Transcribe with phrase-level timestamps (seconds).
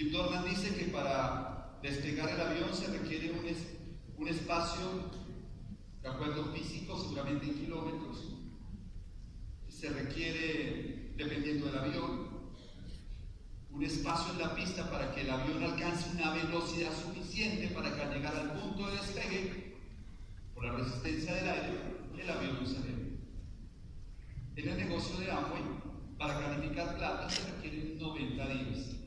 [0.00, 3.32] Jim Dornan dice que para despegar el avión se requiere
[4.16, 4.80] un, espacio,
[6.00, 8.32] de acuerdo físico, seguramente en kilómetros.
[9.68, 12.30] Se requiere, dependiendo del avión,
[13.70, 18.00] un espacio en la pista para que el avión alcance una velocidad suficiente para que
[18.00, 19.76] al llegar al punto de despegue,
[20.54, 21.78] por la resistencia del aire,
[22.18, 22.78] el avión no se.
[24.56, 25.62] En el negocio de Amway,
[26.16, 28.99] para calificar plata se requieren 90 días.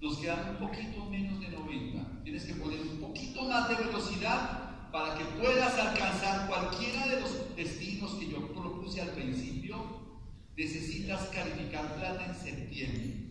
[0.00, 2.22] Nos quedan un poquito menos de 90.
[2.24, 7.54] Tienes que poner un poquito más de velocidad para que puedas alcanzar cualquiera de los
[7.54, 9.76] destinos que yo propuse al principio.
[10.56, 13.30] Necesitas calificar plata en septiembre.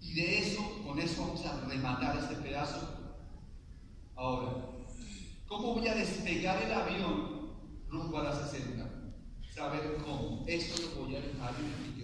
[0.00, 3.20] Y de eso, con eso vamos a rematar este pedazo.
[4.14, 4.52] Ahora,
[5.46, 7.50] ¿cómo voy a despegar el avión
[7.88, 8.88] rumbo a la 60?
[9.52, 10.44] Saber cómo.
[10.46, 11.99] Eso lo voy a dejar en el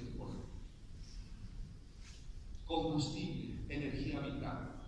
[2.66, 4.82] Combustible, energía vital.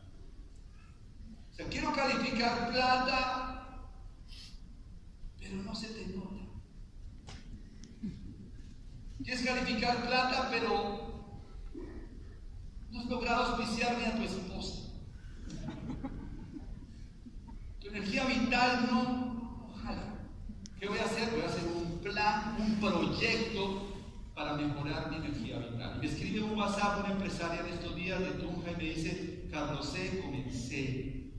[1.51, 3.95] O sea, quiero calificar plata,
[5.39, 6.43] pero no se te nota.
[9.23, 11.09] Quieres calificar plata, pero
[12.91, 14.91] no has logrado auspiciar ni a tu esposa.
[17.81, 20.27] Tu energía vital no, ojalá.
[20.81, 21.31] ¿Qué voy a hacer?
[21.31, 23.89] Voy a hacer un plan, un proyecto
[24.49, 25.99] para mejorar mi energía vital.
[26.01, 29.91] Me escribe un WhatsApp una empresaria en estos días de Tunja y me dice, Carlos
[29.93, 31.33] C, comencé.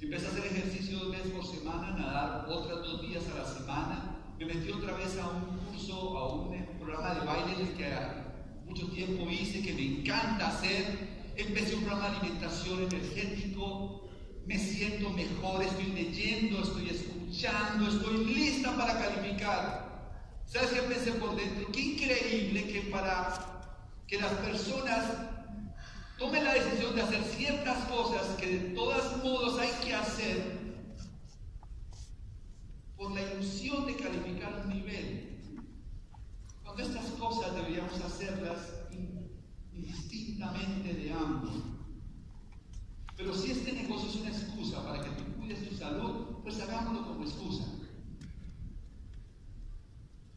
[0.00, 4.16] Empecé a hacer ejercicio dos veces por semana, nadar otros dos días a la semana.
[4.38, 7.90] Me metí otra vez a un curso, a un programa de baile que
[8.66, 11.32] mucho tiempo hice, que me encanta hacer.
[11.36, 14.10] Empecé un programa de alimentación energético,
[14.46, 19.89] me siento mejor, estoy leyendo, estoy escuchando, estoy lista para calificar.
[20.50, 21.70] ¿Sabes qué pensé por dentro?
[21.70, 23.72] Qué increíble que para
[24.08, 25.04] que las personas
[26.18, 30.58] tomen la decisión de hacer ciertas cosas que de todos modos hay que hacer
[32.96, 35.38] por la ilusión de calificar un nivel
[36.64, 38.58] cuando estas cosas deberíamos hacerlas
[39.72, 41.62] indistintamente de ambos.
[43.16, 47.06] Pero si este negocio es una excusa para que tú cuides tu salud, pues hagámoslo
[47.06, 47.66] como excusa.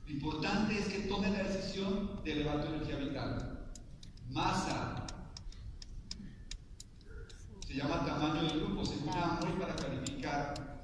[0.05, 0.11] Lo
[0.71, 3.69] es que tome la decisión de elevar tu energía vital.
[4.29, 5.05] Masa.
[7.67, 10.81] Se llama tamaño del grupo, se usa muy para calificar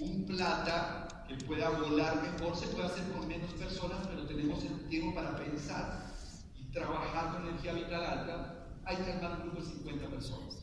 [0.00, 4.88] un plata que pueda volar mejor, se puede hacer con menos personas, pero tenemos el
[4.88, 6.14] tiempo para pensar
[6.56, 10.58] y trabajar con energía vital alta, hay que armar un grupo de 50 personas.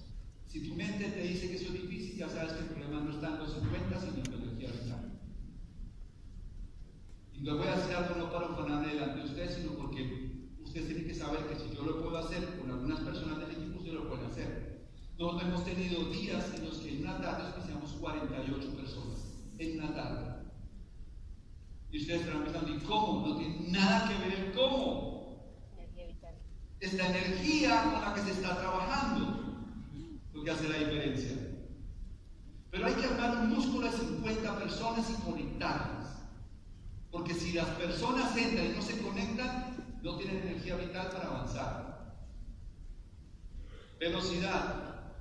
[0.47, 3.11] Si tu mente te dice que eso es difícil, ya sabes que el problema no
[3.11, 5.12] está en los 50, sino en energía vital.
[7.43, 11.05] No voy a hacer algo no para ufanarme delante de ustedes, sino porque ustedes tienen
[11.05, 14.07] que saber que si yo lo puedo hacer con algunas personas del equipo, ustedes lo
[14.07, 14.87] pueden hacer.
[15.19, 19.27] Nosotros hemos tenido días en los que en una tarde auspiciamos 48 personas.
[19.59, 20.35] En una tarde.
[21.91, 23.27] Y ustedes estarán pensando, ¿y cómo?
[23.27, 25.57] No tiene nada que ver el cómo.
[26.79, 29.65] Es la energía con la que se está trabajando
[30.31, 31.31] lo que hace la diferencia.
[32.71, 36.02] Pero hay que armar un músculo de 50 personas y conectarlas.
[37.23, 42.17] Porque si las personas entran y no se conectan, no tienen energía vital para avanzar.
[43.97, 45.13] Velocidad.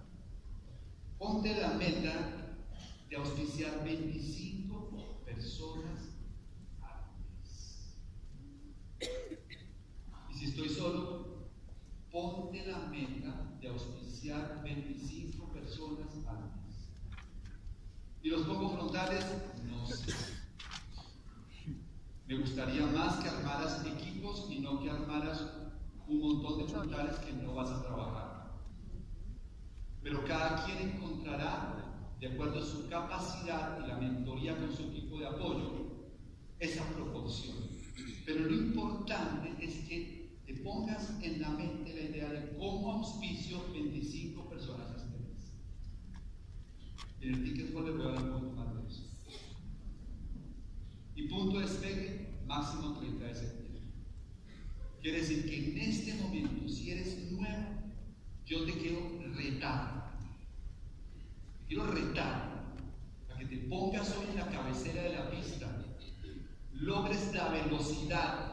[1.16, 2.58] Ponte la meta
[3.08, 6.08] de auspiciar 25 personas
[10.36, 11.50] Si estoy solo,
[12.10, 16.88] ponte la meta de auspiciar 25 personas al mes.
[18.24, 19.24] ¿Y los pongo frontales?
[19.70, 20.41] No sé.
[22.32, 25.50] Me gustaría más que armaras equipos y no que armaras
[26.06, 28.54] un montón de frontales que no vas a trabajar.
[30.03, 35.19] Pero cada quien encontrará, de acuerdo a su capacidad y la mentoría con su equipo
[35.19, 36.06] de apoyo,
[36.59, 37.69] esa proporción.
[38.25, 43.58] Pero lo importante es que te pongas en la mente la idea de cómo auspicio
[43.75, 45.52] 25 personas este mes.
[47.20, 49.02] En el ticket voy a hablar un poco más de eso.
[51.14, 51.61] Y punto
[52.52, 53.81] máximo 30 de septiembre.
[55.00, 57.64] Quiere decir que en este momento, si eres nuevo,
[58.44, 59.00] yo te quiero
[59.34, 60.12] retar.
[61.58, 62.75] Te quiero retar
[63.32, 65.82] a que te pongas hoy en la cabecera de la pista,
[66.75, 68.52] logres la velocidad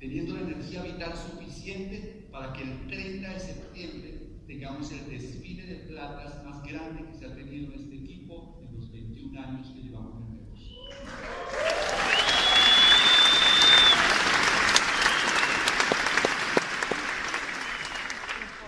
[0.00, 4.10] teniendo la energía vital suficiente para que el 30 de septiembre
[4.48, 8.76] tengamos el desfile de platas más grande que se ha tenido en este equipo en
[8.76, 10.74] los 21 años que llevamos en el negocio.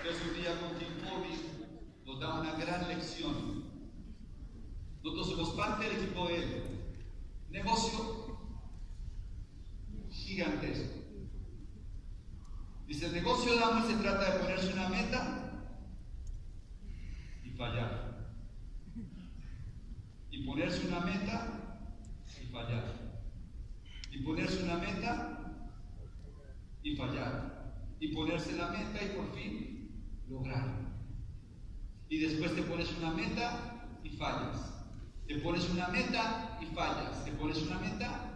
[0.08, 0.88] hace un día con Kim
[2.04, 3.64] nos da una gran lección.
[5.02, 6.62] Nosotros somos parte del equipo de él.
[7.50, 8.38] Negocio
[10.10, 11.00] gigantesco.
[12.86, 15.70] Dice, el negocio de Amway se trata de ponerse una meta
[17.44, 18.32] y fallar.
[20.30, 21.82] Y ponerse una meta
[22.40, 22.84] y fallar.
[24.12, 25.54] Y ponerse una meta
[26.82, 27.74] y fallar.
[27.98, 29.90] Y ponerse la meta y por fin
[30.28, 30.86] lograr.
[32.08, 34.75] Y después te pones una meta y fallas.
[35.26, 37.24] Te pones una meta y fallas.
[37.24, 38.26] Te pones una meta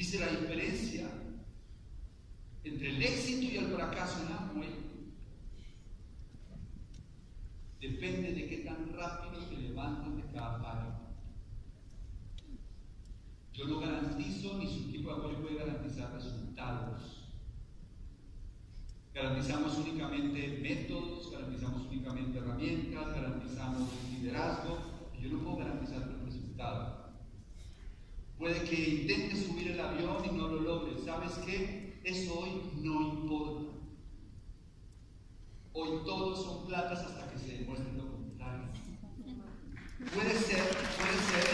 [0.00, 1.10] Dice la diferencia
[2.64, 4.74] entre el éxito y el fracaso en Amway
[7.78, 10.92] depende de qué tan rápido te levantas de cada fallo.
[13.52, 17.19] Yo no garantizo, ni su equipo de apoyo puede garantizar resultados.
[19.22, 24.78] Garantizamos únicamente métodos, garantizamos únicamente herramientas, garantizamos liderazgo,
[25.20, 27.10] yo no puedo garantizar el resultado.
[28.38, 31.04] Puede que intentes subir el avión y no lo logres.
[31.04, 32.00] ¿Sabes qué?
[32.02, 33.72] Eso hoy no importa.
[35.74, 38.68] Hoy todos son platas hasta que se demuestre lo contrario.
[40.14, 40.62] Puede ser,
[40.96, 41.46] puede ser.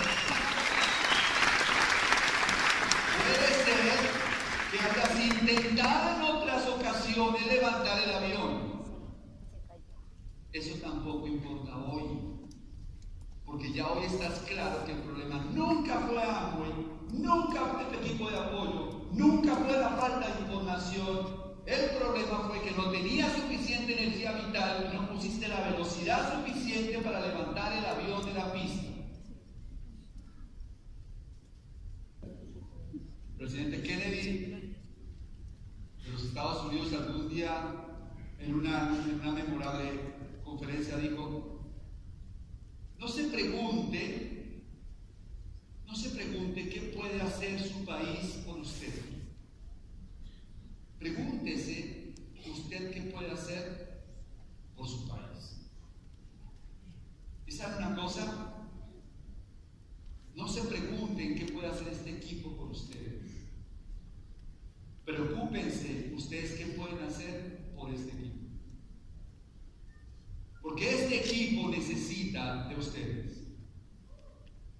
[3.18, 4.26] Puede ser
[4.70, 6.68] que hayas intentado en otras
[7.46, 8.66] levantar el avión.
[10.52, 12.04] Eso tampoco importa hoy.
[13.44, 16.72] Porque ya hoy estás claro que el problema nunca fue Amway,
[17.12, 21.46] nunca fue este equipo de apoyo, nunca fue la falta de información.
[21.66, 26.98] El problema fue que no tenías suficiente energía vital y no pusiste la velocidad suficiente
[26.98, 28.86] para levantar el avión de la pista.
[32.22, 34.65] El presidente Kennedy
[36.36, 37.72] Estados Unidos algún día
[38.38, 38.90] en una,
[39.32, 40.00] memorable
[40.44, 41.62] conferencia dijo,
[42.98, 44.62] no se pregunte,
[45.86, 48.92] no se pregunte qué puede hacer su país por usted.
[50.98, 52.12] Pregúntese
[52.52, 54.04] usted qué puede hacer
[54.76, 55.70] por su país.
[57.46, 58.66] ¿Y sabe una cosa?
[60.34, 63.45] No se pregunten qué puede hacer este equipo por ustedes.
[65.06, 68.50] Preocúpense ustedes qué pueden hacer por este equipo.
[70.60, 73.44] Porque este equipo necesita de ustedes.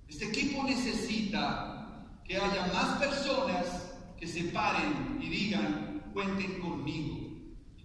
[0.08, 7.24] Este equipo necesita que haya más personas que se paren y digan, cuenten conmigo.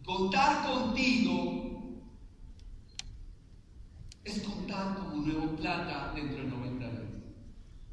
[0.03, 2.01] contar contigo
[4.23, 7.23] es contar como nuevo plata dentro de 90 años.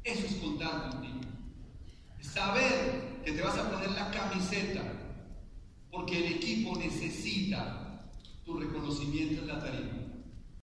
[0.03, 1.19] Eso es contar contigo.
[2.19, 4.81] Saber que te vas a poner la camiseta
[5.91, 8.09] porque el equipo necesita
[8.43, 10.08] tu reconocimiento en la tarea